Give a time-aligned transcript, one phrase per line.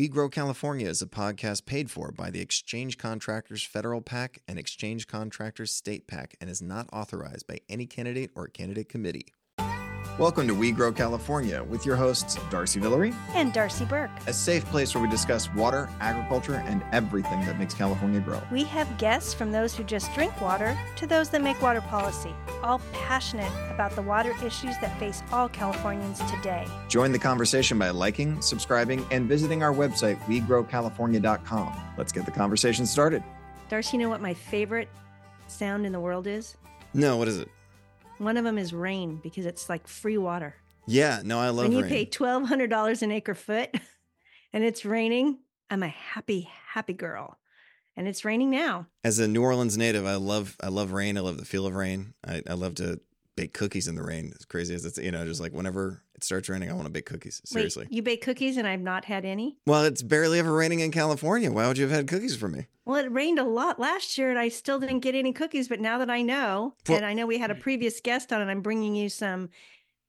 [0.00, 4.58] We Grow California is a podcast paid for by the Exchange Contractors Federal PAC and
[4.58, 9.26] Exchange Contractors State PAC and is not authorized by any candidate or candidate committee.
[10.18, 14.10] Welcome to We Grow California with your hosts, Darcy Villere, and Darcy Burke.
[14.26, 18.42] a safe place where we discuss water, agriculture, and everything that makes California grow.
[18.52, 22.34] We have guests from those who just drink water to those that make water policy,
[22.62, 26.66] all passionate about the water issues that face all Californians today.
[26.88, 31.80] Join the conversation by liking, subscribing, and visiting our website, wegrowcalifornia.com.
[31.96, 33.22] Let's get the conversation started.
[33.70, 34.90] Darcy, you know what my favorite
[35.46, 36.56] sound in the world is?
[36.92, 37.48] No, what is it?
[38.20, 40.54] One of them is rain because it's like free water.
[40.86, 41.88] Yeah, no, I love when you rain.
[41.88, 43.70] pay $1,200 an acre foot
[44.52, 45.38] and it's raining,
[45.70, 47.38] I'm a happy, happy girl.
[47.96, 48.88] And it's raining now.
[49.02, 51.16] As a New Orleans native, I love I love rain.
[51.16, 52.12] I love the feel of rain.
[52.22, 53.00] I, I love to
[53.36, 54.32] bake cookies in the rain.
[54.38, 56.90] As crazy as it's you know, just like whenever it starts raining, I want to
[56.92, 57.40] bake cookies.
[57.44, 57.84] Seriously.
[57.84, 59.56] Wait, you bake cookies and I've not had any?
[59.66, 61.50] Well, it's barely ever raining in California.
[61.50, 62.66] Why would you have had cookies for me?
[62.84, 65.68] Well, it rained a lot last year and I still didn't get any cookies.
[65.68, 68.40] But now that I know, Well- and I know we had a previous guest on,
[68.40, 69.48] and I'm bringing you some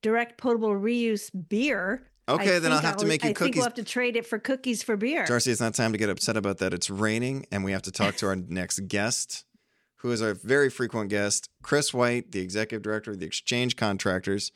[0.01, 2.07] direct potable reuse beer.
[2.27, 3.55] I Okay, then I'll think have to make you I think cookies.
[3.55, 5.25] we'll have to trade it for cookies for beer.
[5.25, 6.73] Darcy, it's not time to get upset about that.
[6.73, 9.43] It's raining, and we have to talk to our next guest,
[10.01, 14.51] who is our very frequent guest, Chris White, the executive director of the Exchange Contractors.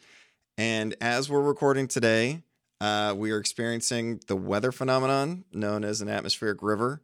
[0.57, 2.41] And as we're recording today,
[2.81, 7.01] uh, we are experiencing the weather phenomenon known as an atmospheric river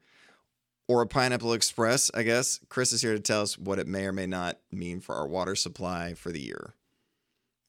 [0.87, 2.59] or a pineapple express, I guess.
[2.67, 5.27] Chris is here to tell us what it may or may not mean for our
[5.27, 6.73] water supply for the year.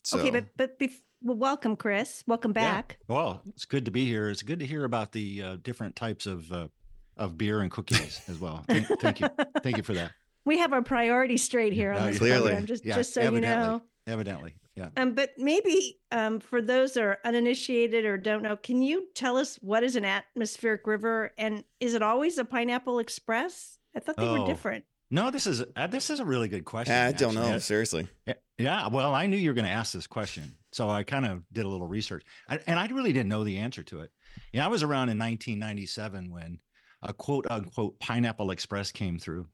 [0.04, 2.24] So, Okay, but but bef- well, welcome, Chris.
[2.26, 2.72] Welcome Yeah.
[2.72, 2.98] back.
[3.08, 4.30] Well, it's good to be here.
[4.30, 6.68] It's good to hear about the uh, different types of uh,
[7.16, 8.64] of beer and cookies as well.
[8.66, 9.28] Thank, thank you,
[9.62, 10.12] thank you for that.
[10.44, 12.42] We have our priorities straight here on this Clearly.
[12.50, 13.48] program, just Yeah, just so evidently.
[13.50, 13.82] you know.
[14.08, 14.88] Evidently, yeah.
[14.96, 19.36] Um, but maybe um, for those that are uninitiated or don't know, can you tell
[19.36, 23.78] us what is an atmospheric river and is it always a Pineapple Express?
[23.96, 24.84] I thought they were Oh, different.
[25.10, 26.94] No, this is uh, this is a really good question.
[26.94, 28.08] I don't know, seriously.
[28.26, 31.26] Yeah, Yeah, well, I knew you were going to ask this question, so I kind
[31.26, 34.10] of did a little research, I, and I really didn't know the answer to it.
[34.52, 36.58] Yeah, I was around in 1997 when
[37.02, 39.46] a quote unquote Pineapple Express came through,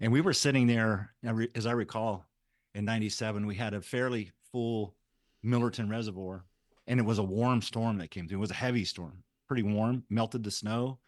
[0.00, 1.14] and we were sitting there.
[1.54, 2.24] As I recall,
[2.74, 4.94] in '97, we had a fairly full
[5.44, 6.44] Millerton Reservoir,
[6.86, 8.38] and it was a warm storm that came through.
[8.38, 10.98] It was a heavy storm, pretty warm, melted the snow,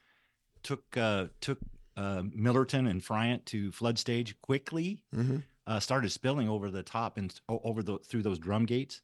[0.62, 1.58] took uh, took
[1.96, 7.18] uh, Millerton and Friant to flood stage quickly hmm uh, started spilling over the top
[7.18, 9.00] and over the through those drum gates,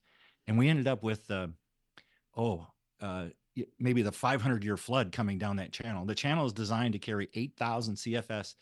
[0.47, 1.47] and we ended up with uh,
[2.37, 2.67] oh
[3.01, 3.27] uh,
[3.79, 6.05] maybe the 500 year flood coming down that channel.
[6.05, 8.55] The channel is designed to carry 8,000 CFS.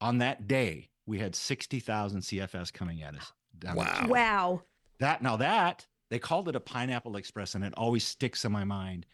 [0.00, 3.32] On that day, we had 60,000 CFS coming at us.
[3.58, 3.84] down Wow.
[3.84, 4.10] channel.
[4.10, 4.62] Wow.
[5.00, 8.64] That now that they called it a pineapple express, and it always sticks in my
[8.64, 9.06] mind.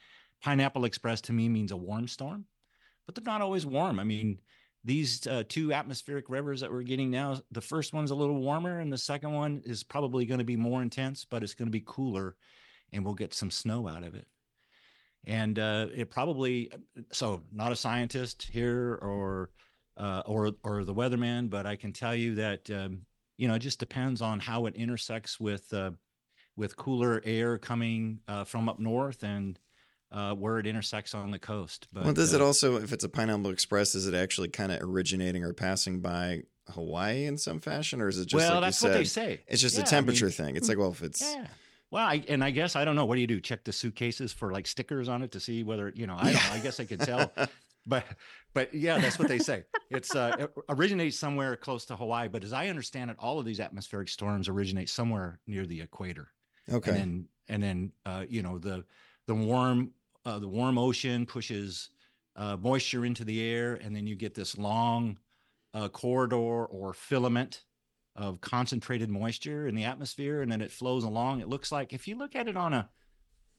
[0.42, 2.44] Pineapple express to me means a warm storm,
[3.06, 3.98] but they're not always warm.
[3.98, 4.38] I mean,
[4.84, 8.80] these uh, two atmospheric rivers that we're getting now, the first one's a little warmer,
[8.80, 11.72] and the second one is probably going to be more intense, but it's going to
[11.72, 12.36] be cooler,
[12.92, 14.26] and we'll get some snow out of it.
[15.26, 16.70] And uh, it probably
[17.10, 19.50] so not a scientist here or
[19.96, 23.02] uh, or or the weatherman, but I can tell you that um,
[23.36, 25.92] you know it just depends on how it intersects with uh,
[26.56, 29.58] with cooler air coming uh, from up north and
[30.12, 31.88] uh, where it intersects on the coast.
[31.92, 34.70] But well, does it uh, also, if it's a Pineapple Express, is it actually kind
[34.70, 38.64] of originating or passing by Hawaii in some fashion, or is it just well, like
[38.64, 39.40] that's what they say.
[39.48, 40.56] it's just Yeah, a I temperature mean, thing?
[40.56, 41.46] It's like, well, if it's Yeah.
[41.90, 43.04] Well, I, and I guess I don't know.
[43.04, 43.40] What do you do?
[43.40, 46.16] Check the suitcases for like stickers on it to see whether you know.
[46.18, 46.34] I don't.
[46.34, 46.52] know.
[46.52, 47.32] I guess I could tell,
[47.86, 48.04] but
[48.54, 49.64] but yeah, that's what they say.
[49.90, 53.44] It's uh, it originates somewhere close to Hawaii, but as I understand it, all of
[53.44, 56.28] these atmospheric storms originate somewhere near the equator.
[56.72, 58.84] okay, and then and then uh, you know the
[59.26, 59.92] the warm
[60.24, 61.90] uh, the warm ocean pushes
[62.36, 65.18] uh, moisture into the air, and then you get this long
[65.74, 67.64] uh, corridor or filament
[68.16, 71.40] of concentrated moisture in the atmosphere, and then it flows along.
[71.40, 72.88] It looks like if you look at it on a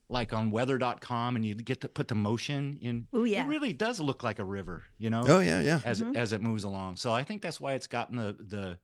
[0.10, 3.44] like on weather.com and you get to put the motion in Oh yeah.
[3.44, 5.80] it really does look like a river you know oh yeah, yeah.
[5.84, 6.12] as Mhm.
[6.12, 6.98] it, as it moves along.
[6.98, 8.80] So I think that's why it's gotten the the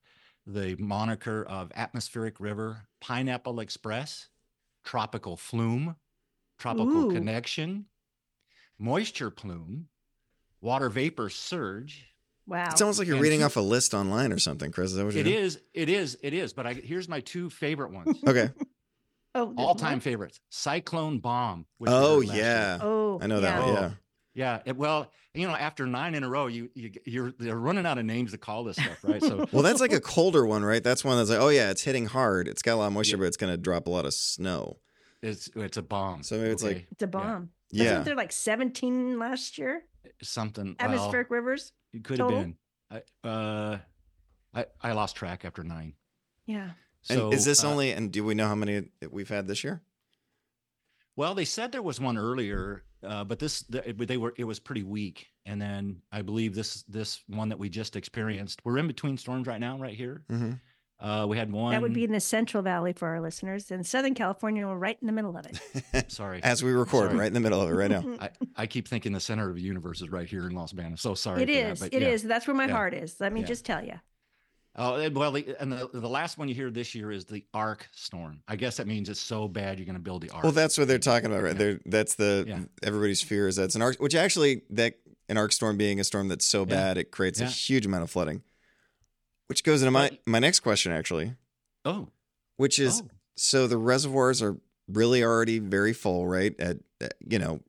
[0.47, 4.29] the moniker of atmospheric river, pineapple express,
[4.83, 5.95] tropical flume,
[6.57, 7.12] tropical Ooh.
[7.13, 7.85] connection,
[8.79, 9.88] moisture plume,
[10.59, 12.07] water vapor surge.
[12.47, 12.69] Wow.
[12.71, 14.91] It's almost like you're And reading two- off a list online or something, Chris.
[14.91, 15.38] Is that what you're It doing?
[15.38, 16.53] is, it is, it is.
[16.53, 18.50] But I here's my two favorite ones, Okay.
[19.36, 21.66] Oh, all time favorites: cyclone bomb.
[21.86, 22.45] Oh heard last year.
[22.45, 23.66] yeah, Oh, I know that yeah.
[23.66, 23.69] one.
[23.78, 23.81] Oh.
[23.81, 23.92] Yeah.
[24.33, 27.86] Yeah, it- well, you know, after nine in a row, you you you're they're running
[27.86, 29.22] out of names to call this stuff, right?
[29.22, 30.81] So Well, that's like a colder one, right?
[30.83, 32.48] That's one that's like, oh yeah, it's hitting hard.
[32.48, 33.22] It's got a lot of moisture, Yeah.
[33.22, 34.78] but it's going to drop a lot of snow.
[35.22, 36.24] it's it's a bomb.
[36.24, 37.50] So maybe it's like- It's a bomb.
[37.72, 37.86] Yeah.
[37.89, 39.83] Wasn't there like 17 last year?
[40.22, 41.74] Something well, Atmospheric rivers?
[41.94, 42.38] it could total?
[42.38, 43.04] have been.
[43.24, 43.78] I, uh,
[44.54, 45.94] I I lost track after nine.
[46.45, 46.72] Yeah.
[47.03, 49.63] So and is this uh, only, and do we know how many we've had this
[49.63, 49.81] year?
[51.15, 54.59] Well, they said there was one earlier, uh, but this the, they were it was
[54.59, 55.27] pretty weak.
[55.45, 58.62] And then I believe this this one that we just experienced.
[58.63, 60.24] We're in between storms right now, right here.
[60.30, 60.53] hmm
[61.00, 61.71] Uh, we had one.
[61.71, 63.71] That would be in the Central Valley for our listeners.
[63.71, 66.12] And Southern California, we're right in the middle of it.
[66.12, 66.44] sorry.
[66.44, 67.18] As we record, Sorry.
[67.19, 68.04] right in the middle of it right now.
[68.21, 71.01] I, I keep thinking the center of the universe is right here in Los Banos.
[71.01, 71.42] So sorry.
[71.42, 71.80] It for that, is.
[71.80, 72.09] but It yeah.
[72.09, 72.21] is.
[72.21, 72.74] That's where my Yeah.
[72.74, 73.19] heart is.
[73.19, 73.47] Let me Yeah.
[73.47, 74.00] just tell you.
[74.75, 77.44] Oh eh, well, the, and the, the last one you hear this year is the
[77.53, 78.38] ARkStorm.
[78.47, 80.44] I guess that means it's so bad you're going to build the ark.
[80.44, 81.53] Well, that's what they're talking about, right?
[81.53, 81.57] Yeah.
[81.57, 82.59] They're, that's the Yeah.
[82.81, 84.94] everybody's fear is that's an arc, which actually that
[85.27, 86.65] an ARkStorm being a storm that's so Yeah.
[86.75, 88.44] bad it creates a huge amount of flooding.
[89.47, 91.35] Which goes into my my next question actually,
[91.83, 92.07] oh,
[92.56, 94.56] which is oh, so the reservoirs are
[94.88, 96.57] really already very full, right?
[96.57, 97.59] At at, you know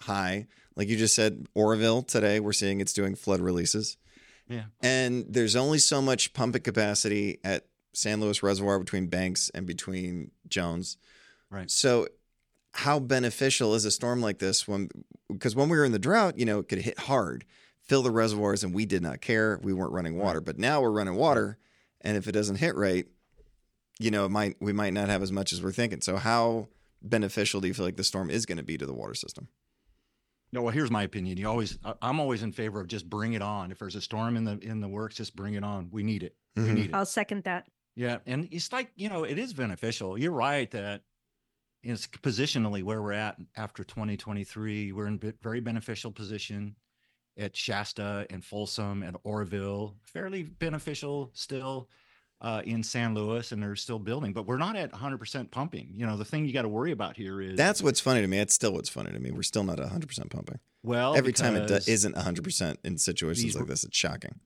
[0.00, 3.98] high, like you just said, Oroville today we're seeing it's doing flood releases,
[4.48, 4.64] yeah.
[4.80, 10.30] and there's only so much pumping capacity at San Luis Reservoir between Banks and between
[10.48, 10.98] Jones.
[11.50, 11.70] Right.
[11.70, 12.08] So,
[12.72, 14.90] how beneficial is a storm like this when?
[15.28, 17.44] Because when we were in the drought, you know, it could hit hard,
[17.82, 19.58] fill the reservoirs, and we did not care.
[19.62, 21.58] We weren't running water, but now we're running water,
[22.02, 23.06] and if it doesn't hit right,
[23.98, 26.02] you know, it might we might not have as much as we're thinking.
[26.02, 26.68] So, how
[27.02, 29.48] beneficial do you feel like the storm is going to be to the water system?
[30.56, 31.36] No, well, here's my opinion.
[31.36, 33.70] You always, I- I'm always in favor of just bring it on.
[33.70, 35.90] If there's a storm in the in the works, just bring it on.
[35.90, 36.34] We need it.
[36.56, 36.74] We Mhm.
[36.74, 36.94] need it.
[36.94, 37.68] I'll second that.
[37.94, 40.16] Yeah, and it's like you know, it is beneficial.
[40.16, 41.02] You're right that
[41.82, 44.92] it's positionally where we're at after 2023.
[44.92, 46.76] We're in a very beneficial position
[47.36, 49.94] at Shasta and Folsom and Oroville.
[50.04, 51.90] Fairly beneficial still
[52.40, 55.88] uh, in San Luis, and they're still building, but we're not at 100% pumping.
[55.94, 58.26] You know, the thing you got to worry about here is That's what's funny to
[58.26, 58.38] me.
[58.38, 59.30] It's still what's funny to me.
[59.30, 60.58] We're still not 100% pumping.
[60.82, 64.40] well Every time it do- isn't 100% in situations these- like this, it's shocking.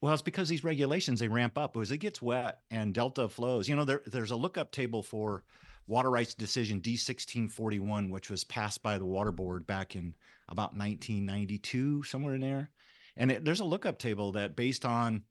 [0.00, 3.68] Well, it's because these regulations they ramp up as it gets wet and delta flows.
[3.70, 5.44] You know, there, there's a lookup table for
[5.86, 10.14] water rights decision D1641, which was passed by the water board back in
[10.50, 12.70] about 1992, somewhere in there.
[13.16, 15.22] And it, there's a lookup table that based on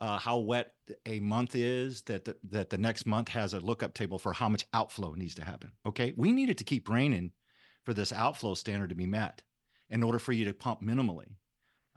[0.00, 0.72] uh, how wet
[1.06, 4.48] a month is, that the, that the next month has a lookup table for how
[4.48, 5.72] much outflow needs to happen.
[5.86, 7.32] Okay, we needed to keep raining
[7.84, 9.42] for this outflow standard to be met
[9.88, 11.26] in order for you to pump minimally.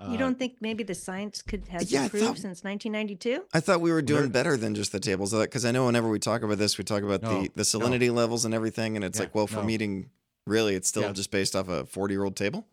[0.02, 3.46] You Uh, don't think maybe the science could has yeah, improved thought- since 1992?
[3.54, 6.20] I thought we were doing better than just the tables because I know whenever we
[6.20, 8.96] talk about this, we talk about No, the, the salinity levels and everything.
[8.98, 9.64] And it's Yeah, like, well, for no.
[9.64, 10.10] meeting,
[10.46, 11.14] really, it's still Yeah.
[11.14, 12.66] just based off a 40 year old table.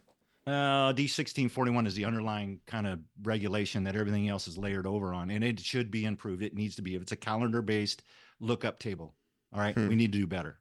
[0.46, 4.56] Uh, D sixteen forty one is the underlying kind of regulation that everything else is
[4.58, 6.42] layered over on, and it should be improved.
[6.42, 6.94] It needs to be.
[6.94, 8.02] If it's a calendar based
[8.40, 9.14] lookup table,
[9.52, 9.88] all right, Hmm.
[9.88, 10.58] we need to do better.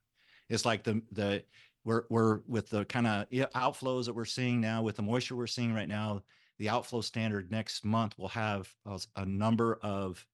[0.50, 1.44] It's like the the
[1.86, 5.48] we're we're with the kind of outflows that we're seeing now with the moisture we're
[5.48, 6.24] seeing right now.
[6.58, 8.72] The outflow standard next month will have
[9.16, 10.26] a number of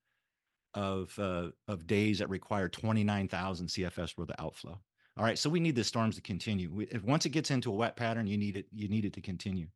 [0.74, 4.80] of uh, of days that require twenty nine thousand CFS worth of outflow.
[5.18, 6.70] All right, so we need the storms to continue.
[6.72, 8.68] We, if once it gets into a wet pattern, you need it.
[8.74, 9.68] You need it to continue.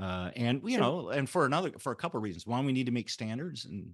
[0.00, 2.46] Uh, and you know, and for another, for a couple of reasons.
[2.46, 3.92] One, we need to make standards, and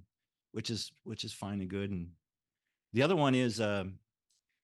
[0.52, 1.90] which is which is fine and good.
[1.90, 2.08] And
[2.94, 3.96] the other one is, um,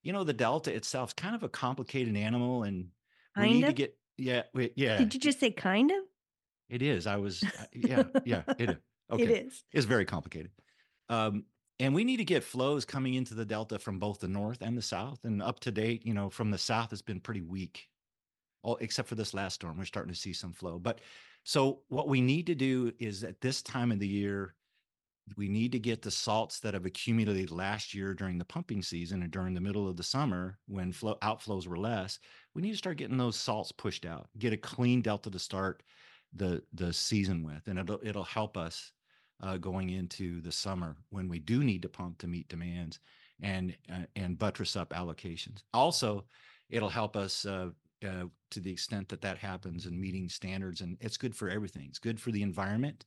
[0.02, 2.88] you know, the delta itself is kind of a complicated animal, and
[3.36, 4.96] we Kind need to get yeah, we, yeah.
[4.96, 5.98] Did you just say kind of?
[6.68, 7.06] It is.
[7.06, 8.42] I was yeah, yeah.
[8.58, 8.76] It is.
[9.10, 9.22] Okay.
[9.22, 9.64] It is.
[9.72, 10.50] It's very complicated.
[11.08, 11.44] Um,
[11.78, 14.76] and we need to get flows coming into the delta from both the north and
[14.76, 15.20] the south.
[15.24, 17.88] And up to date, you know, from the south has been pretty weak.
[18.62, 20.78] All except for this last storm, we're starting to see some flow.
[20.78, 21.00] But
[21.44, 24.54] so what we need to do is at this time of the year,
[25.36, 29.22] we need to get the salts that have accumulated last year during the pumping season
[29.22, 32.18] and during the middle of the summer when flow outflows were less.
[32.54, 35.82] We need to start getting those salts pushed out, get a clean delta to start
[36.32, 38.92] the the season with, and it'll it'll help us
[39.42, 42.98] uh, going into the summer when we do need to pump to meet demands
[43.42, 45.62] and uh, and buttress up allocations.
[45.74, 46.24] Also,
[46.70, 47.70] it'll help us uh,
[48.06, 51.86] uh, to the extent that that happens and meeting standards, and it's good for everything.
[51.88, 53.04] It's good for the environment.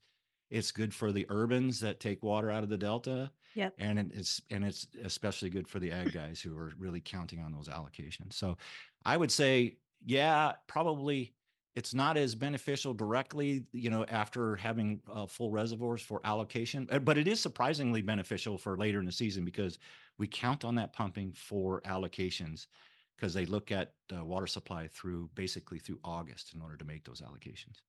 [0.49, 3.31] It's good for the urbans that take water out of the delta.
[3.55, 3.73] Yep.
[3.77, 7.51] And it's and it's especially good for the ag guys who are really counting on
[7.51, 8.33] those allocations.
[8.33, 8.57] So
[9.05, 11.33] I would say, yeah, probably
[11.75, 16.99] it's not as beneficial directly, you know, after having uh, full reservoirs for allocation, uh,
[16.99, 19.79] but it is surprisingly beneficial for later in the season because
[20.17, 22.67] we count on that pumping for allocations
[23.15, 27.03] because they look at uh, water supply through basically through August in order to make
[27.05, 27.81] those allocations.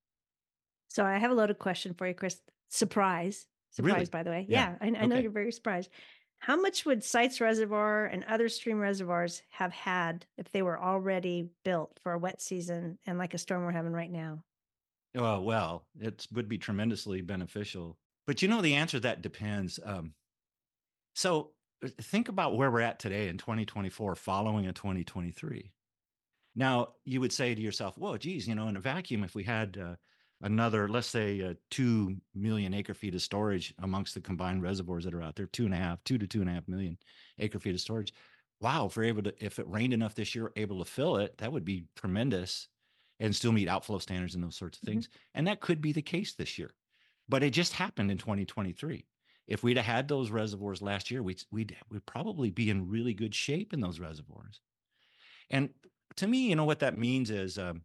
[0.89, 2.41] So I have a loaded question for you, Chris.
[2.69, 3.47] Surprise.
[3.79, 3.91] Really?
[3.91, 4.47] Surprise, by the way.
[4.49, 4.71] Yeah.
[4.71, 5.23] Yeah, I, I know Okay.
[5.23, 5.91] you're very surprised.
[6.41, 11.51] How much would Sites Reservoir and other stream reservoirs have had if they were already
[11.65, 14.43] built for a wet season and like a storm we're having right now?
[15.15, 17.99] Oh, well, it would be tremendously beneficial.
[18.27, 19.79] But you know, the answer that depends.
[19.85, 20.15] Um,
[21.15, 21.51] so
[21.85, 25.73] uh, think about where we're at today in 2024 following a 2023.
[26.57, 29.45] Now, you would say to yourself, well, geez, you know, in a vacuum, if we
[29.45, 29.97] had uh,
[30.43, 35.15] another, let's say, uh, two million acre feet of storage amongst the combined reservoirs that
[35.15, 36.97] are out there, two and a half, two to two and a half million
[37.39, 38.13] acre feet of storage.
[38.61, 41.39] Wow, if we're able to, if it rained enough this year, able to fill it,
[41.39, 42.69] that would be tremendous
[43.19, 44.93] and still meet outflow standards and those sorts of mm-hmm.
[44.93, 45.07] things.
[45.07, 45.19] Mm-hmm.
[45.35, 46.73] And that could be the case this year.
[47.29, 49.07] But it just happened in 2023.
[49.47, 53.15] If we'd have had those reservoirs last year, we'd, we'd, we'd probably be in really
[53.15, 54.61] good shape in those reservoirs.
[55.51, 55.71] And
[56.17, 57.83] to me, you know, what that means is um,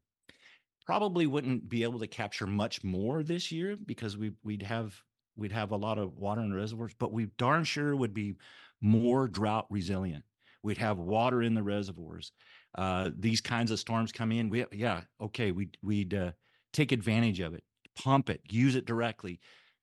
[0.86, 4.96] probably wouldn't be able to capture much more this year because we we'd have
[5.36, 8.36] we'd have a lot of water in the reservoirs, but we darn sure would be
[8.82, 10.24] more drought resilient.
[10.64, 12.32] We'd have water in the reservoirs.
[12.76, 14.50] Uh, these kinds of storms come in.
[14.50, 16.32] We yeah okay we'd we'd uh,
[16.72, 17.64] take advantage of it,
[17.96, 19.40] pump it, use it directly,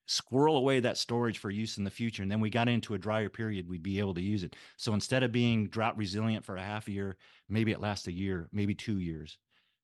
[0.06, 2.22] squirrel away that storage for use in the future.
[2.22, 4.54] And then we got into a drier period, we'd be able to use it.
[4.76, 7.16] So instead of being drought resilient for a half a year,
[7.48, 9.38] maybe it lasts a year, maybe two years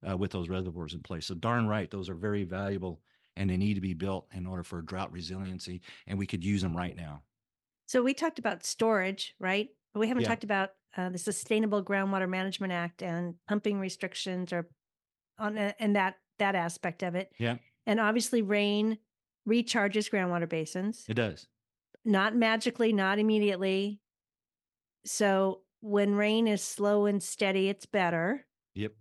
[0.09, 1.27] uh, with those reservoirs in place.
[1.27, 3.01] So darn right, those are very valuable
[3.37, 5.81] and they need to be built in order for drought resiliency.
[6.07, 7.23] And we could use them right now.
[7.87, 9.69] So we talked about storage, right?
[9.95, 10.29] But we haven't yeah.
[10.29, 14.69] talked about uh, the Sustainable Groundwater Management Act and pumping restrictions or
[15.39, 17.33] on and that that aspect of it.
[17.39, 17.57] Yeah.
[17.87, 18.99] And obviously rain
[19.49, 21.05] recharges groundwater basins.
[21.09, 21.47] It does.
[22.05, 24.01] Not magically, not immediately.
[25.05, 28.47] So when rain is slow and steady, it's better.
[28.75, 28.93] Yep.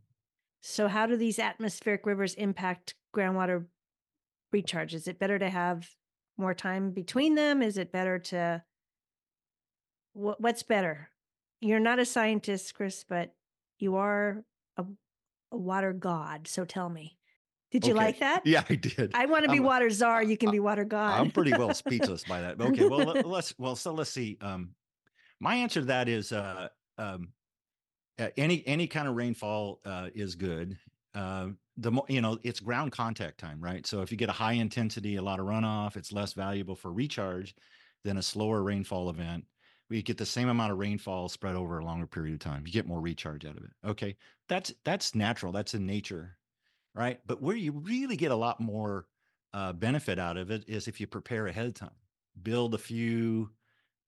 [0.61, 3.65] So how do these atmospheric rivers impact groundwater
[4.51, 4.93] recharge?
[4.93, 5.89] Is it better to have
[6.37, 7.61] more time between them?
[7.61, 8.63] Is it better to
[10.13, 11.09] what, what's better?
[11.61, 13.33] You're not a scientist, Chris, but
[13.79, 14.43] you are
[14.77, 14.85] a,
[15.51, 16.47] a water god.
[16.47, 17.17] So tell me.
[17.71, 18.05] Did you okay.
[18.05, 18.45] like that?
[18.45, 19.11] Yeah, I did.
[19.13, 20.23] I want to be water czar.
[20.23, 21.19] You can be water god.
[21.19, 22.61] I'm pretty well speechless by that.
[22.61, 24.37] Okay, well let's well so let's see.
[24.39, 24.69] Um,
[25.39, 27.29] my answer to that is uh, um,
[28.37, 30.77] any any kind of rainfall uh, is good.
[31.13, 33.85] Uh, the more you know, it's ground contact time, right?
[33.85, 36.91] So if you get a high intensity, a lot of runoff, it's less valuable for
[36.91, 37.55] recharge
[38.03, 39.45] than a slower rainfall event.
[39.89, 42.63] We get the same amount of rainfall spread over a longer period of time.
[42.65, 43.71] You get more recharge out of it.
[43.85, 44.17] Okay,
[44.49, 45.51] that's that's natural.
[45.51, 46.37] That's in nature
[46.97, 47.19] right?
[47.25, 49.07] But where you really get a lot more
[49.53, 51.91] uh, benefit out of it is if you prepare ahead of time,
[52.41, 53.51] build a few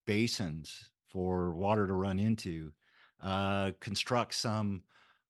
[0.05, 2.71] basins for water to run into,
[3.21, 4.83] uh, construct some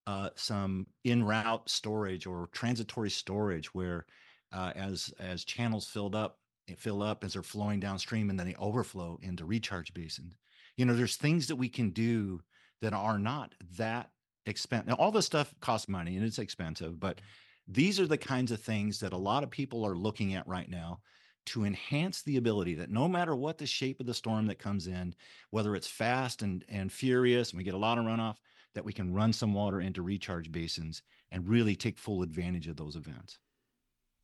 [0.08, 4.05] uh, some in route storage or transitory storage where
[4.51, 6.39] uh, as as channels filled up
[6.77, 10.36] fill up as they're flowing downstream and then they overflow into recharge basins.
[10.77, 12.41] You know, there's things that we can do
[12.81, 14.12] that are not that
[14.46, 14.88] expensive.
[14.88, 17.22] Now, all this stuff costs money and it's expensive, but
[17.67, 20.69] these are the kinds of things that a lot of people are looking at right
[20.69, 21.00] now
[21.48, 24.88] to enhance the ability that no matter what the shape of the storm that comes
[24.88, 25.15] in,
[25.50, 28.38] whether it's fast and, and furious and we get a lot of runoff,
[28.75, 32.77] that we can run some water into recharge basins and really take full advantage of
[32.77, 33.39] those events.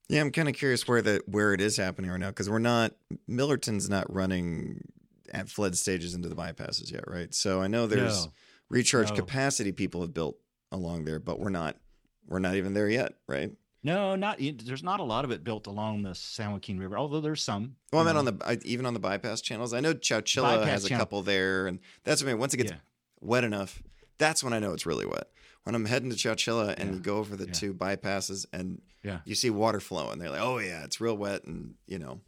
[0.08, 2.60] Yeah, I'm kind of curious where the where it is happening right now because we're
[2.60, 2.94] not
[3.28, 4.82] Millerton's not running
[5.32, 7.34] at flood stages into the bypasses yet, right?
[7.34, 8.32] So I know there's no,
[8.70, 9.16] recharge no.
[9.16, 10.38] capacity people have built
[10.72, 11.78] along there, but we're not
[12.28, 13.52] we're not even there yet, right?
[13.86, 17.22] No, not there's not a lot of it built along the San Joaquin River, although
[17.22, 17.75] there's some.
[17.94, 18.42] Well, I meant mm-hmm.
[18.42, 19.75] on the even on the bypass channels.
[19.75, 21.01] I know Chowchilla bypass has a channel.
[21.01, 22.39] couple there, and that's what I mean.
[22.39, 22.77] Once it gets yeah.
[23.22, 23.84] wet enough,
[24.18, 25.30] that's when I know it's really wet.
[25.65, 26.96] When I'm heading to Chowchilla and yeah.
[26.96, 27.54] you go over the yeah.
[27.54, 28.82] two bypasses and
[29.24, 32.22] you see water flowing, they're like, "Oh yeah, it's real wet," and you know,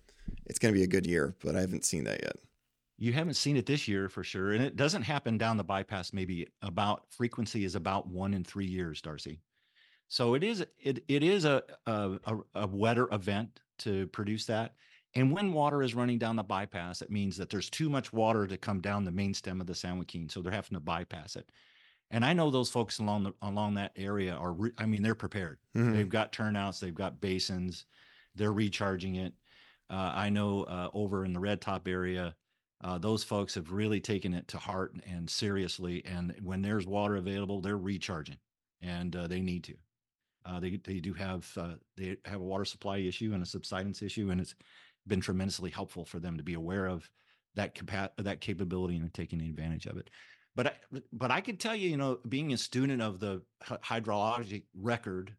[0.45, 1.33] it's going to be a good year.
[1.43, 2.35] But I haven't seen that yet.
[2.99, 6.13] You haven't seen it this year for sure, and it doesn't happen down the bypass.
[6.13, 9.39] Maybe about frequency is about one in three years, Darcy.
[10.07, 12.17] So it is it it is a a,
[12.55, 14.73] a wetter event to produce that.
[15.15, 18.45] And when water is running down the bypass, it means that there's too much water
[18.45, 21.35] to come down the main stem of the San Joaquin, so they're having to bypass
[21.35, 21.49] it.
[22.11, 24.53] And I know those folks along the along that area are.
[24.53, 25.59] Re- I mean, they're prepared.
[25.75, 25.93] Mm-hmm.
[25.93, 26.79] They've got turnouts.
[26.79, 27.85] They've got basins.
[28.35, 29.33] They're recharging it.
[29.89, 32.35] Uh, I know uh, over in the Red Top area,
[32.83, 36.03] uh, those folks have really taken it to heart and seriously.
[36.05, 38.37] And when there's water available, they're recharging,
[38.81, 39.73] and uh, they need to.
[40.47, 44.01] Uh, they they do have uh, they have a water supply issue and a subsidence
[44.01, 44.55] issue, and it's
[45.05, 47.09] been tremendously helpful for them to be aware of
[47.55, 50.09] that capa- that capability and taking advantage of it.
[50.55, 50.73] But I,
[51.11, 55.35] but I can tell you, you know, being a student of the hydrologic record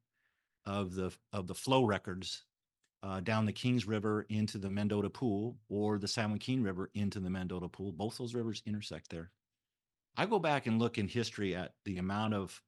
[0.66, 2.44] of the of the flow records
[3.02, 7.20] uh, down the Kings River into the Mendota Pool or the San Joaquin River into
[7.20, 7.92] the Mendota Pool.
[7.92, 9.30] Both those rivers intersect there.
[10.16, 12.60] I go back and look in history at the amount of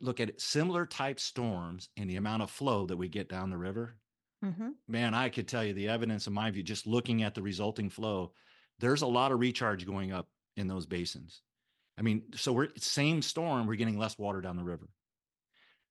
[0.00, 3.58] look at similar type storms and the amount of flow that we get down the
[3.58, 3.96] river.
[4.42, 7.42] hmm Man, I could tell you the evidence in my view, just looking at the
[7.42, 8.32] resulting flow,
[8.78, 11.42] there's a lot of recharge going up in those basins.
[11.98, 14.88] I mean, so we're same storm, we're getting less water down the river.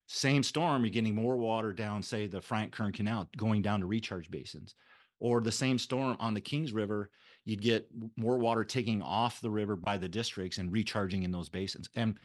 [0.08, 4.32] Same storm, you're getting more water down, say, the Friant-Kern Canal, going down to recharge
[4.32, 4.74] basins.
[5.20, 7.10] Or the same storm on the Kings River,
[7.44, 11.50] you'd get more water taking off the river by the districts and recharging in those
[11.50, 11.90] basins.
[11.96, 12.18] And,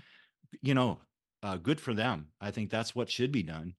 [0.60, 1.00] you know,
[1.42, 2.28] uh, good for them.
[2.40, 3.74] I think that's what should be done.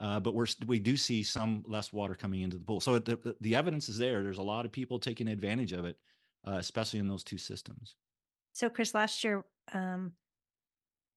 [0.00, 2.80] Uh, but we're we do see some less water coming into the pool.
[2.80, 4.24] So the, the, evidence is there.
[4.24, 5.96] There's a lot of people taking advantage of it,
[6.46, 7.94] uh, especially in those two systems.
[8.52, 10.12] So, Chris, last year, um,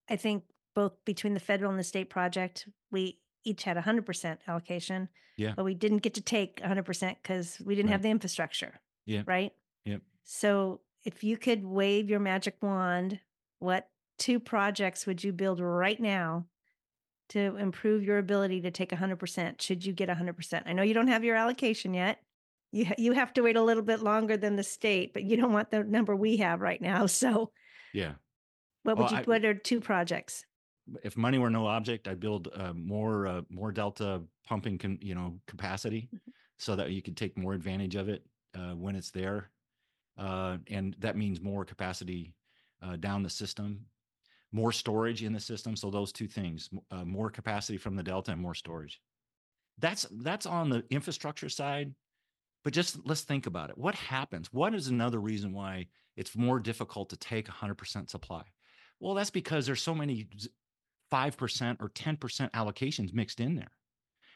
[0.08, 0.44] I think
[0.76, 5.10] both between the federal and the state project, we each had 100% allocation.
[5.38, 5.54] Yeah.
[5.56, 7.94] But we didn't get to take 100% because we didn't Right.
[7.94, 8.80] have the infrastructure.
[9.06, 9.24] Yeah.
[9.26, 9.52] Right.
[9.86, 10.02] Yep.
[10.24, 13.20] So, if you could wave your magic wand,
[13.60, 16.48] what two projects would you build right now
[17.30, 20.64] to improve your ability to take 100% should you get 100%?
[20.66, 22.20] I know you don't have your allocation yet.
[22.72, 25.54] You, you have to wait a little bit longer than the state, but you don't
[25.54, 27.06] want the number we have right now.
[27.22, 27.52] So,
[27.94, 28.16] Yeah.
[28.84, 29.20] what would Well, you?
[29.20, 30.46] I- what are two projects?
[31.04, 35.16] If money were no object, I'd build uh, more uh, more delta pumping, con- you
[35.16, 36.34] know, capacity, Mhm.
[36.60, 39.50] so that you could take more advantage of it uh, when it's there,
[40.18, 42.36] uh, and that means more capacity
[42.84, 43.88] uh, down the system,
[44.56, 45.76] more storage in the system.
[45.76, 49.02] So those two things, uh, more capacity from the delta and more storage.
[49.80, 51.94] That's that's on the infrastructure side.
[52.64, 53.78] But just let's think about it.
[53.78, 54.48] What happens?
[54.52, 58.44] What is another reason why it's more difficult to take 100% supply?
[59.00, 60.28] Well, that's because there's so many
[61.12, 63.72] 5% or 10% allocations mixed in there.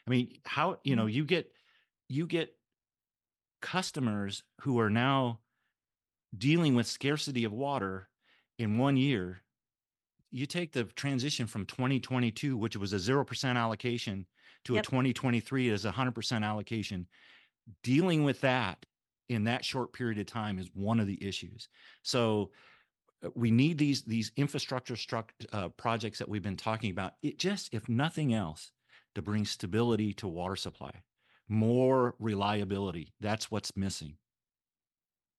[0.06, 1.50] I mean, how, you know, you get
[2.08, 2.54] you get
[3.62, 5.40] customers who are now
[6.36, 8.08] dealing with scarcity of water
[8.58, 9.42] in one year.
[10.30, 14.26] You take the transition from 2022, which was a 0% allocation,
[14.64, 14.84] to Yep.
[14.84, 17.06] a 2023 as a 100% allocation.
[17.82, 18.84] Dealing with that
[19.28, 21.68] in that short period of time is one of the issues.
[22.02, 22.50] So
[23.24, 27.14] uh, we need these these infrastructure struct, uh, projects that we've been talking about.
[27.22, 28.72] It just, if nothing else,
[29.14, 30.92] to bring stability to water supply,
[31.48, 33.12] more reliability.
[33.20, 34.16] That's what's missing.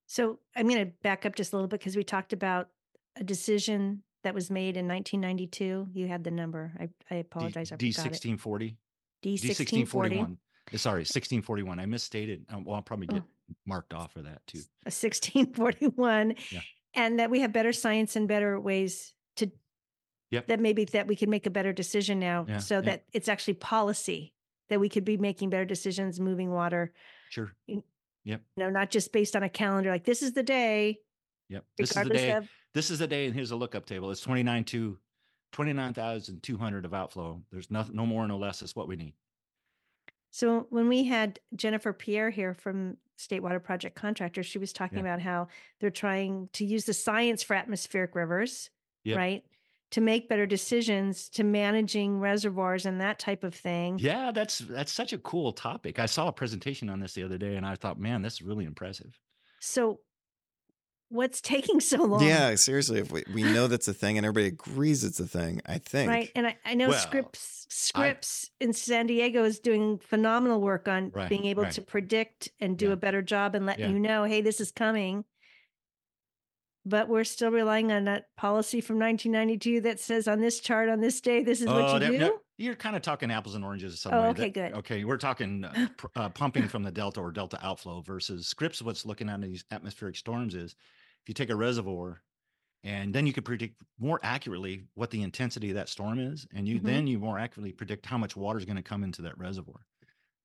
[0.08, 2.70] So I'm going to back up just a little bit because we talked about
[3.16, 5.88] a decision that was made in 1992.
[5.94, 6.72] You had the number.
[6.80, 7.72] I, I apologize.
[7.72, 8.10] I D forgot it.
[8.10, 8.78] sixteen forty.
[9.22, 10.18] D D sixteen forty.
[10.18, 10.38] one.
[10.76, 11.80] Sorry, sixteen forty one.
[11.80, 12.46] I misstated.
[12.50, 13.16] Um, well, I'll probably Oh.
[13.16, 13.24] get
[13.66, 14.62] marked off for that too.
[14.86, 16.36] A sixteen forty one.
[16.52, 16.62] Yeah.
[16.94, 19.52] And that we have better science and better ways to.
[20.32, 20.48] Yep.
[20.48, 22.82] That maybe that we can make a better decision now, Yeah, so yeah.
[22.82, 24.34] that it's actually policy
[24.70, 26.94] that we could be making better decisions, moving water.
[27.30, 27.52] Sure.
[27.68, 27.84] You
[28.24, 28.42] Yep.
[28.56, 29.90] know, not just based on a calendar.
[29.90, 31.00] Like this is the day,
[31.52, 31.66] Yep.
[31.78, 32.32] This is the day.
[32.32, 32.50] of.
[32.74, 34.10] This is the day, and here's a lookup table.
[34.10, 34.98] It's 29 to
[35.52, 37.42] 29,200 of outflow.
[37.52, 38.62] There's no, no more, no less.
[38.62, 39.14] That's what we need.
[40.32, 45.00] So when we had Jennifer Pierre here from State Water Project Contractors, she was talking
[45.00, 45.04] Yeah.
[45.04, 45.48] about how
[45.82, 48.70] they're trying to use the science for atmospheric rivers,
[49.04, 49.18] Yep.
[49.18, 49.46] right?
[49.92, 54.00] To make better decisions to managing reservoirs and that type of thing.
[54.00, 56.00] Yeah, that's that's such a cool topic.
[56.00, 58.42] I saw a presentation on this the other day, and I thought, man, this is
[58.42, 59.20] really impressive.
[59.60, 60.00] So
[61.12, 62.24] what's taking so long?
[62.24, 65.62] Yeah, seriously, if we, we know that's a thing and everybody agrees it's a thing,
[65.66, 66.10] I think.
[66.10, 66.32] Right.
[66.36, 71.12] And I, I know Well, Scripps Scripps in San Diego is doing phenomenal work on
[71.14, 71.72] Right, being able right.
[71.74, 72.94] to predict and do Yeah.
[72.94, 73.92] a better job and letting Yeah.
[73.92, 75.24] you know, hey, this is coming.
[76.84, 81.00] But we're still relying on that policy from 1992 that says on this chart on
[81.00, 82.18] this day, this is what Oh, you that- do.
[82.18, 84.00] no, you're kind of talking apples and oranges.
[84.02, 84.80] Some Oh, okay, That- good.
[84.80, 88.82] Okay, we're talking uh, uh, pumping from the delta or delta outflow versus Scripps.
[88.82, 90.76] What's looking at these atmospheric storms is
[91.24, 92.24] if you take a reservoir,
[92.84, 96.68] and then you could predict more accurately what the intensity of that storm is, and
[96.68, 96.82] you Mhm.
[96.82, 99.86] then you more accurately predict how much water is going to come into that reservoir.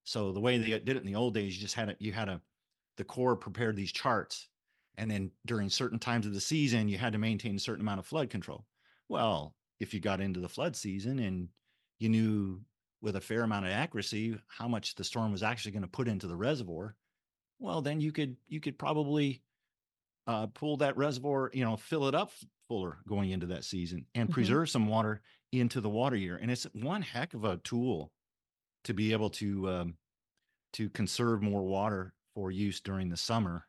[0.03, 2.13] So the way they did it in the old days, you just had a you
[2.13, 2.41] had a
[2.97, 4.49] the Corps prepared these charts,
[4.95, 7.99] and then during certain times of the season, you had to maintain a certain amount
[7.99, 8.67] of flood control.
[9.09, 11.49] Well, if you got into the flood season and
[11.99, 12.65] you knew
[13.01, 16.07] with a fair amount of accuracy how much the storm was actually going to put
[16.07, 16.97] into the reservoir,
[17.59, 19.43] well, then you could you could probably
[20.27, 22.31] uh, pull that reservoir, you know, fill it up
[22.67, 24.33] fuller going into that season and Mhm.
[24.33, 26.37] preserve some water into the water year.
[26.37, 28.11] And it's one heck of a tool
[28.83, 29.97] to be able to um,
[30.73, 33.67] to conserve more water for use during the summer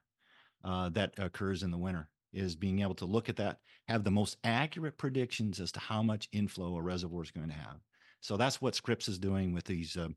[0.65, 2.11] uh, that occurs in the winter.
[2.33, 6.03] Is being able to look at that, have the most accurate predictions as to how
[6.03, 7.81] much inflow a reservoir is going to have.
[8.21, 10.15] So that's what Scripps is doing with these um,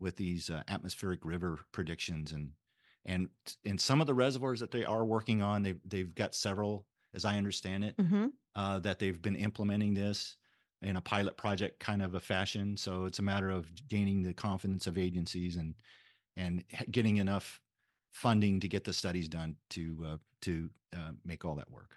[0.00, 2.50] with these uh, atmospheric river predictions and
[3.06, 3.28] and
[3.64, 7.24] in some of the reservoirs that they are working on, they've they've got several, as
[7.24, 10.36] I understand it, hmm uh, that they've been implementing this
[10.82, 12.76] in a pilot project kind of a fashion.
[12.76, 15.74] So it's a matter of gaining the confidence of agencies and
[16.36, 17.60] and getting enough
[18.12, 21.96] funding to get the studies done to uh, to uh, make all that work.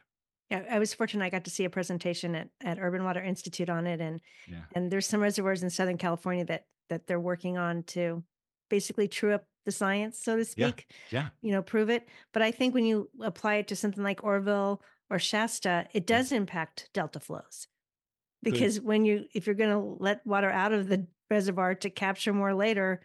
[0.49, 1.25] Yeah, I was fortunate.
[1.25, 4.63] I got to see a presentation at, at Urban Water Institute on it, and Yeah.
[4.73, 8.23] and there's some reservoirs in Southern California that that they're working on to
[8.69, 10.87] basically true up the science, so to speak.
[11.11, 11.29] Yeah.
[11.43, 12.07] You know, prove it.
[12.33, 16.31] But I think when you apply it to something like Oroville or Shasta, it does
[16.31, 17.67] impact delta flows
[18.43, 18.51] Good.
[18.53, 22.33] because when you if you're going to let water out of the reservoir to capture
[22.33, 23.01] more later,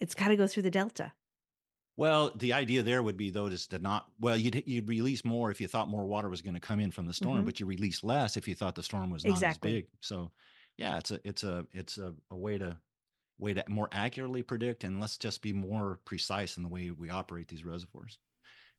[0.00, 1.12] it's got to go through the delta.
[1.96, 5.50] Well, the idea there would be though is to not well, you'd you'd release more
[5.52, 7.44] if you thought more water was going to come in from the storm, Mhm.
[7.46, 9.70] but you release less if you thought the storm was not Exactly.
[9.70, 9.86] as big.
[10.00, 10.32] So,
[10.76, 12.76] yeah, it's a it's a it's a, a way to
[13.38, 17.10] way to more accurately predict, and let's just be more precise in the way we
[17.10, 18.18] operate these reservoirs.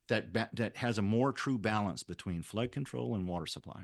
[0.08, 3.82] That ba- that has a more true balance between flood control and water supply.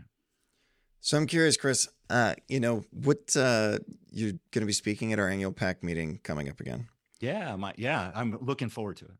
[1.01, 1.89] So I'm curious, Chris.
[2.09, 3.37] Uh, you know what?
[3.37, 3.79] Uh,
[4.13, 6.89] you're going to be speaking at our annual PAC meeting coming up again.
[7.21, 9.15] Yeah, my yeah, I'm looking forward to it.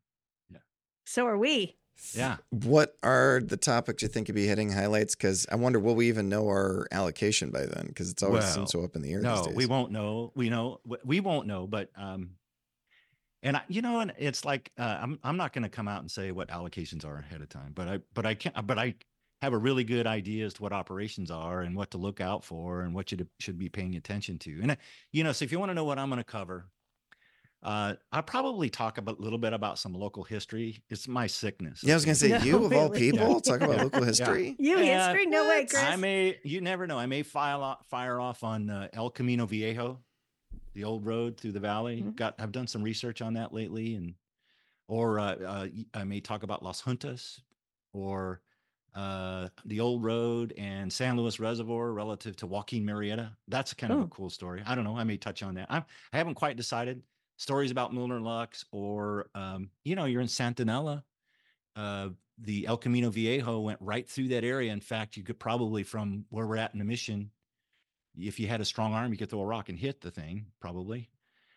[0.51, 0.59] yeah
[1.07, 1.77] So are we.
[2.15, 2.37] Yeah.
[2.51, 5.15] What are the topics you think you'd be hitting highlights?
[5.15, 7.87] Because I wonder, will we even know our allocation by then?
[7.87, 9.21] Because it's always Well, so up in the air.
[9.21, 9.57] No, these days.
[9.57, 10.33] we won't know.
[10.35, 12.33] We know we won't know, but um,
[13.43, 16.01] and I, you know, and it's like uh, I'm I'm not going to come out
[16.01, 18.67] and say what allocations are ahead of time, but I but I can't.
[18.67, 18.95] but I
[19.43, 22.45] have a really good idea as to what operations are and what to look out
[22.45, 24.61] for and what you should be paying attention to.
[24.63, 24.77] And uh,
[25.11, 26.67] you know, so if you want to know what I'm going to cover,
[27.63, 30.83] uh, I'll probably talk about a little bit about some local history.
[30.91, 31.81] It's my sickness.
[31.85, 33.11] Yeah, I was going to say, No, you of all really?
[33.13, 33.83] people talk about Yeah.
[33.85, 34.07] local Yeah.
[34.07, 34.57] history.
[34.59, 35.27] You Yeah, history?
[35.27, 35.67] No way.
[35.67, 35.83] Chris.
[35.83, 36.99] I may, you never know.
[36.99, 40.01] I may file off, fire off on uh, El Camino Viejo,
[40.75, 42.03] the old road through the valley.
[42.03, 42.17] Mhm.
[42.17, 44.15] Got, I've done some research on that lately, and
[44.89, 47.41] or uh, uh, y- I may talk about Las Juntas
[47.93, 48.41] or
[48.95, 53.31] uh, the old road and San Luis Reservoir relative to Joaquin Murrieta.
[53.49, 54.03] That's kind of Oh.
[54.03, 54.63] a cool story.
[54.67, 54.97] I don't know.
[54.99, 55.67] I may touch on that.
[55.71, 57.03] I'm, I haven't quite decided.
[57.43, 61.05] Stories about Miller & Lux, or um, you know, you're in Santa Nella
[61.77, 64.73] uh, the El Camino Viejo went right through that area.
[64.73, 67.31] In fact, you could probably, from where we're at in the mission,
[68.17, 70.47] if you had a strong arm, you could throw a rock and hit the thing,
[70.61, 71.09] probably.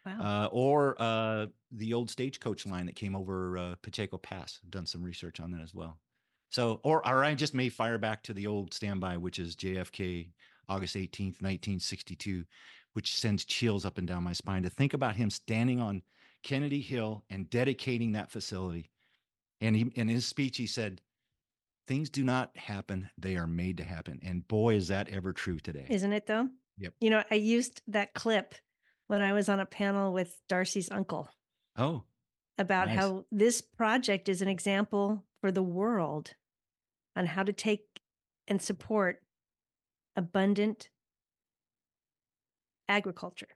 [0.06, 0.20] Wow.
[0.22, 4.60] Uh, or uh, the old stagecoach line that came over uh, Pacheco Pass.
[4.64, 5.98] I've done some research on that as well.
[6.50, 10.30] So, or, or I just may fire back to the old standby, which is JFK,
[10.70, 12.46] August 18th, 1962,
[12.96, 16.02] which sends chills up and down my spine to think about him standing on
[16.44, 18.90] Kennedy Hill and dedicating that facility.
[19.60, 21.02] And he, in his speech, he said,
[21.88, 24.20] Things do not happen, they are made to happen.
[24.24, 25.86] And boy, is that ever true today.
[25.90, 26.48] Isn't it though?
[26.78, 26.94] Yep.
[27.02, 28.56] You know, I used that clip
[29.08, 31.30] when I was on a panel with Darcy's uncle
[31.78, 32.04] oh,
[32.58, 32.98] about Nice.
[32.98, 36.34] how this project is an example for the world
[37.16, 37.84] on how to take
[38.48, 39.22] and support
[40.16, 40.90] abundant
[42.90, 43.48] agriculture.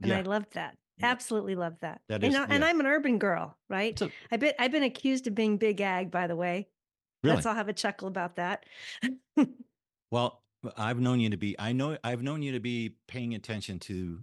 [0.00, 0.18] And yeah.
[0.18, 0.76] I loved that.
[0.98, 1.06] Yeah.
[1.06, 2.00] Absolutely loved that.
[2.08, 4.00] That and, is- I, and I'm an urban girl, right?
[4.00, 6.68] A- I bet I've been accused of being big ag, by the way.
[7.22, 7.36] really?
[7.36, 8.64] Let's all have a chuckle about that.
[10.10, 10.42] Well,
[10.76, 14.22] I've known you to be, I know, I've known you to be paying attention to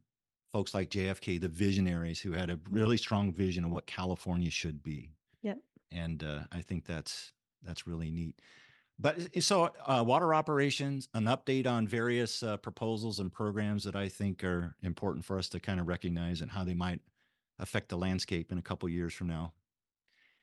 [0.53, 4.83] folks like JFK, the visionaries who had a really strong vision of what California should
[4.83, 5.12] be.
[5.41, 5.57] Yep.
[5.91, 7.33] And uh, I think that's,
[7.63, 8.39] that's really neat.
[8.99, 14.09] But so, uh, water operations, an update on various uh, proposals and programs that I
[14.09, 17.01] think are important for us to kind of recognize and how they might
[17.59, 19.53] affect the landscape in a couple years from now.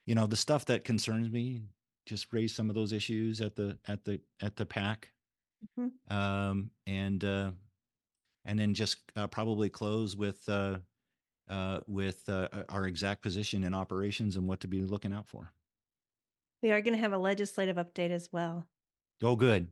[0.07, 1.63] You know, the stuff that concerns me,
[2.07, 5.13] just raise some of those issues at the at the at the PAC
[5.79, 5.91] Mhm.
[6.11, 7.53] um, and uh,
[8.45, 10.81] and then just uh, probably close with uh,
[11.49, 15.53] uh, with uh, our exact position in operations and what to be looking out for.
[16.63, 18.67] We are going to have a legislative update as well.
[19.23, 19.69] Oh, good.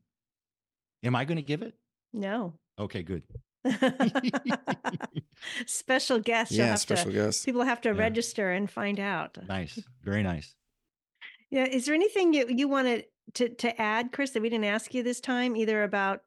[1.03, 1.75] Am I going to give it?
[2.12, 2.55] No.
[2.79, 3.23] Okay, good.
[5.66, 6.53] special guest.
[6.53, 7.44] Yeah, have special to, guest.
[7.44, 7.99] people have to Yeah.
[7.99, 9.38] register and find out.
[9.49, 10.55] Nice, very nice.
[11.51, 11.66] Yeah.
[11.66, 15.03] Is there anything you, you wanted to, to add, Chris, that we didn't ask you
[15.03, 16.23] this time, either about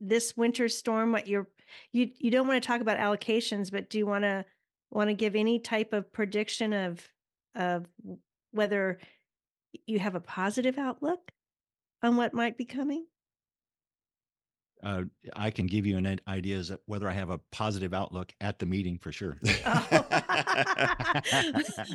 [0.00, 1.48] this winter storm, what you're,
[1.92, 4.44] you, you don't want to talk about allocations, but do you want to,
[4.90, 7.06] want to give any type of prediction of,
[7.54, 7.86] of
[8.52, 8.98] whether
[9.86, 11.30] you have a positive outlook
[12.02, 13.06] on what might be coming?
[14.82, 15.04] Uh,
[15.36, 18.58] I can give you an idea as to whether I have a positive outlook at
[18.58, 19.38] the meeting for sure.
[19.64, 19.86] Oh.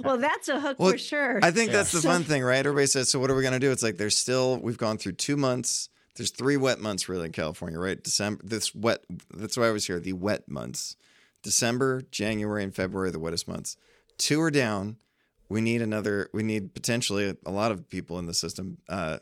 [0.03, 1.39] well, that's a hook Well, for sure.
[1.43, 1.77] I think Yeah.
[1.77, 2.65] that's the So- fun thing, right?
[2.65, 4.97] Everybody says, "So what are we going to do?" It's like there's still we've gone
[4.97, 5.89] through two months.
[6.15, 8.01] There's three wet months really in California, right?
[8.01, 9.03] December, this wet.
[9.33, 9.99] That's why I was here.
[9.99, 10.95] The wet months.
[11.43, 13.75] December, January, and February are the wettest months.
[14.17, 14.95] Two are down.
[15.49, 16.29] We need another.
[16.33, 18.77] We need potentially a lot of people in the system.
[18.89, 19.19] Uh,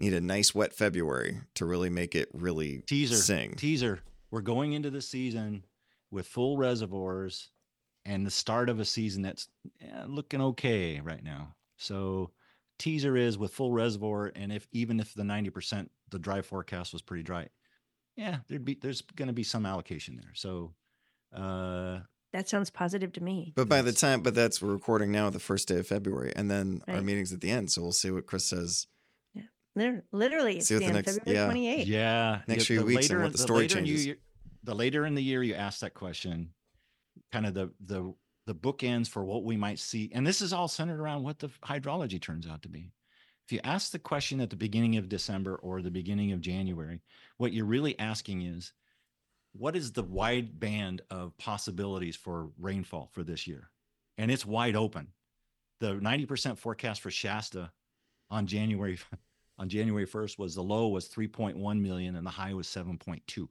[0.00, 3.54] need a nice wet February to really make it really teaser sing.
[3.54, 5.64] teaser we're going into the season
[6.10, 7.50] with full reservoirs
[8.04, 9.48] and the start of a season that's
[9.82, 12.30] eh, looking okay right now so
[12.78, 17.02] teaser is with full reservoir and if even if the 90% the dry forecast was
[17.02, 17.46] pretty dry
[18.16, 20.72] yeah there'd be there's going to be some allocation there so
[21.36, 22.00] uh
[22.32, 23.52] That sounds positive to me.
[23.56, 26.50] But by the time, but that's we're recording now, the first day of February, and
[26.50, 27.70] then our meeting's at the end.
[27.72, 28.86] So we'll see what Chris says.
[29.76, 31.82] Liter- Literally, it's See what the the end, next- February yeah.
[31.82, 31.86] 28th.
[31.86, 32.40] Yeah.
[32.48, 34.06] Next yeah, few weeks and later- what the story later changes.
[34.06, 34.16] You,
[34.64, 36.50] the later in the year you ask that question,
[37.32, 38.12] kind of the the
[38.46, 41.48] the bookends for what we might see, and this is all centered around what the
[41.64, 42.90] hydrology turns out to be.
[43.46, 47.00] If you ask the question at the beginning of December or the beginning of January,
[47.36, 48.72] what you're really asking is,
[49.52, 53.70] what is the wide band of possibilities for rainfall for this year?
[54.18, 55.08] And it's wide open.
[55.80, 57.70] The 90% forecast for Shasta
[58.30, 58.98] on January
[59.58, 63.48] on January 1st was the low was 3.1 million and the high was 7.2.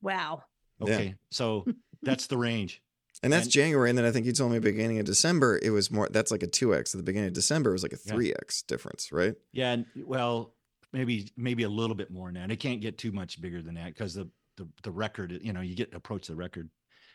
[0.00, 0.42] Wow.
[0.84, 0.94] Yeah.
[0.94, 1.14] Okay.
[1.30, 1.66] So
[2.02, 2.82] that's the range.
[3.22, 5.70] And that's And- January, and then I think you told me beginning of December it
[5.70, 6.08] was more.
[6.10, 6.94] That's like a two x.
[6.94, 9.34] At the beginning of December, it was like a three x difference, right?
[9.52, 9.72] Yeah.
[9.72, 10.54] and- Well,
[10.92, 12.50] maybe maybe a little bit more than that.
[12.50, 14.28] It can't get too much bigger than that because the,
[14.62, 16.70] the the record, you know, you get approach the record.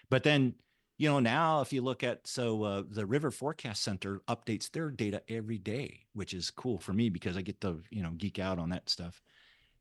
[0.10, 0.56] But then,
[0.98, 4.90] you know, now if you look at so uh, the River Forecast Center updates their
[4.90, 8.40] data every day, which is cool for me because I get to you know geek
[8.40, 9.22] out on that stuff.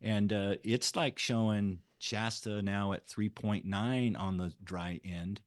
[0.03, 5.41] And uh, it's like showing Shasta now at 3.9 on the dry end,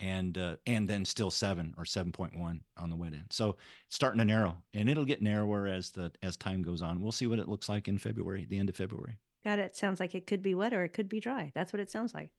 [0.00, 3.26] and uh, and then still seven or 7.1 on the wet end.
[3.30, 3.56] So
[3.90, 7.00] starting to narrow, and it'll get narrower as the as time goes on.
[7.00, 9.18] We'll see what it looks like in February, the end of February.
[9.46, 11.52] God, it sounds like it could be wet or it could be dry.
[11.54, 12.30] That's what it sounds like.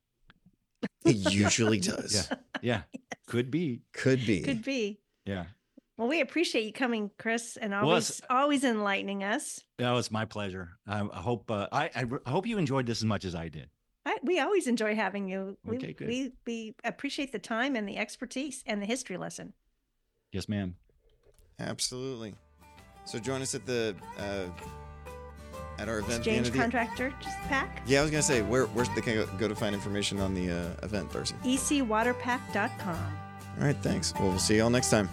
[1.06, 2.28] It usually does.
[2.30, 2.82] Yeah, yeah
[3.26, 3.80] could be.
[3.94, 4.42] Could be.
[4.42, 5.00] Could be.
[5.24, 5.46] Yeah,
[5.96, 9.60] Well, we appreciate you coming, Chris, and always it's- always enlightening us.
[9.78, 10.68] that was my pleasure.
[10.86, 13.48] I, I hope uh, I, I I hope you enjoyed this as much as I
[13.48, 13.70] did.
[14.06, 15.56] I, we always enjoy having you.
[15.64, 16.08] We, Okay, good.
[16.08, 19.54] we we appreciate the time and the expertise and the history lesson.
[20.32, 20.76] Yes, ma'am.
[21.58, 22.34] Absolutely.
[23.04, 24.46] So join us at the uh,
[25.78, 26.18] at our event.
[26.18, 27.82] Exchange the contractor just pack.
[27.86, 30.34] Yeah, I was gonna say where where they can go, go to find information on
[30.34, 31.34] the uh, event, Darcy.
[31.44, 33.18] ecwaterpack.com.
[33.58, 34.12] All right, thanks.
[34.14, 35.08] Well, we'll see you all next time.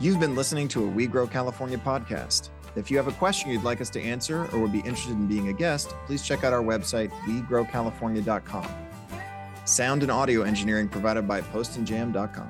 [0.00, 2.50] You've been listening to a We Grow California podcast.
[2.76, 5.26] If you have a question you'd like us to answer or would be interested in
[5.26, 8.68] being a guest, please check out our website, wegrowcalifornia.com.
[9.64, 12.48] Sound and audio engineering provided by postandjam.com.